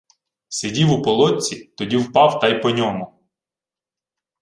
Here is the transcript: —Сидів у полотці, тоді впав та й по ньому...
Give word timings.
—Сидів 0.47 0.91
у 0.91 1.01
полотці, 1.01 1.73
тоді 1.77 1.97
впав 1.97 2.39
та 2.39 2.47
й 2.47 2.61
по 2.61 2.71
ньому... 2.71 3.19